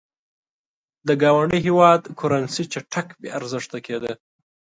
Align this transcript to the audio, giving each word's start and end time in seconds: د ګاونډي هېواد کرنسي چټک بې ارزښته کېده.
د 1.07 1.09
ګاونډي 1.21 1.59
هېواد 1.67 2.01
کرنسي 2.19 2.63
چټک 2.73 3.07
بې 3.19 3.29
ارزښته 3.37 3.77
کېده. 3.85 4.11